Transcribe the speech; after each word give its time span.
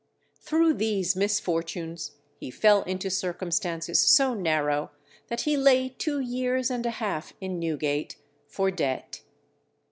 Through 0.39 0.73
these 0.79 1.15
misfortunes 1.15 2.13
he 2.39 2.49
fell 2.49 2.81
into 2.85 3.11
circumstances 3.11 3.99
so 3.99 4.33
narrow 4.33 4.89
that 5.27 5.41
he 5.41 5.55
lay 5.55 5.89
two 5.89 6.19
years 6.19 6.71
and 6.71 6.87
a 6.87 6.97
half 6.97 7.33
in 7.39 7.59
Newgate, 7.59 8.15
for 8.47 8.71
debt. 8.71 9.21